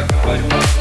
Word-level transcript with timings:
acabar 0.00 0.36
de 0.36 0.42
mostrar. 0.42 0.79